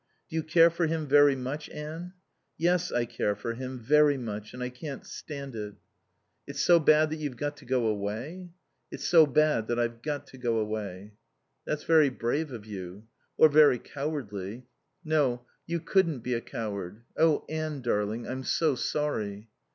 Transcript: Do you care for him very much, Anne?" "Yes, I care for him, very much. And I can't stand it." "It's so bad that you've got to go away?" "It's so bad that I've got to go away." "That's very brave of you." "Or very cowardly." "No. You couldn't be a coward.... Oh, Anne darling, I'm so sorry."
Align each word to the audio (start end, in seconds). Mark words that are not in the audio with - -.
Do 0.31 0.35
you 0.35 0.41
care 0.41 0.71
for 0.71 0.87
him 0.87 1.05
very 1.05 1.35
much, 1.35 1.69
Anne?" 1.69 2.13
"Yes, 2.57 2.91
I 2.91 3.05
care 3.05 3.35
for 3.35 3.53
him, 3.53 3.77
very 3.77 4.17
much. 4.17 4.51
And 4.51 4.63
I 4.63 4.69
can't 4.69 5.05
stand 5.05 5.55
it." 5.55 5.75
"It's 6.47 6.59
so 6.59 6.79
bad 6.79 7.11
that 7.11 7.17
you've 7.17 7.37
got 7.37 7.55
to 7.57 7.65
go 7.65 7.85
away?" 7.85 8.49
"It's 8.89 9.07
so 9.07 9.27
bad 9.27 9.67
that 9.67 9.77
I've 9.79 10.01
got 10.01 10.25
to 10.29 10.39
go 10.39 10.57
away." 10.57 11.13
"That's 11.67 11.83
very 11.83 12.09
brave 12.09 12.51
of 12.51 12.65
you." 12.65 13.05
"Or 13.37 13.47
very 13.47 13.77
cowardly." 13.77 14.65
"No. 15.05 15.45
You 15.67 15.79
couldn't 15.79 16.21
be 16.21 16.33
a 16.33 16.41
coward.... 16.41 17.03
Oh, 17.15 17.45
Anne 17.47 17.81
darling, 17.81 18.27
I'm 18.27 18.41
so 18.43 18.73
sorry." 18.73 19.49